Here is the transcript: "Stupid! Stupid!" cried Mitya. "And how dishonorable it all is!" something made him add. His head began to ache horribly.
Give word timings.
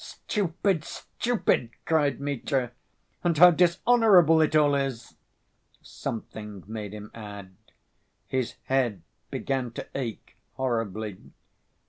"Stupid! 0.03 0.83
Stupid!" 0.83 1.69
cried 1.85 2.19
Mitya. 2.19 2.71
"And 3.23 3.37
how 3.37 3.51
dishonorable 3.51 4.41
it 4.41 4.55
all 4.55 4.73
is!" 4.73 5.13
something 5.83 6.63
made 6.65 6.91
him 6.93 7.11
add. 7.13 7.53
His 8.25 8.55
head 8.63 9.03
began 9.29 9.69
to 9.73 9.85
ache 9.93 10.35
horribly. 10.55 11.17